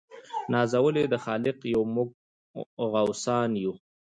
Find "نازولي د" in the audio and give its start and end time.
0.51-1.15